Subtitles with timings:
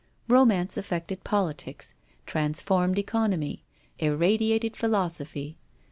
[0.27, 1.93] Romance affected politics,
[2.25, 3.61] transformed economy,
[3.99, 5.59] irradiated philosophy.